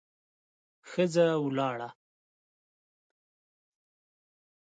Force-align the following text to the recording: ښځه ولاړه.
ښځه 0.89 1.27
ولاړه. 1.43 1.89